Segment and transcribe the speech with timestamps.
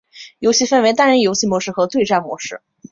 [0.39, 2.59] 游戏分为单人游戏模式和对战模式。